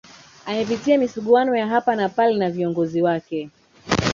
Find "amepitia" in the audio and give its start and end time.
0.45-0.97